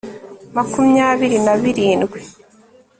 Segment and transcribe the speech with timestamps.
[0.55, 2.19] ma kumyabiri na birindwi